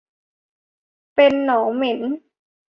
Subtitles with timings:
[1.15, 1.99] เป็นหนองเหม็น